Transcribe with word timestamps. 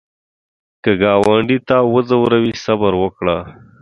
که 0.83 0.91
ګاونډي 1.01 1.57
تا 1.67 1.77
وځوروي، 1.93 2.53
صبر 2.63 2.93
وکړه 3.01 3.37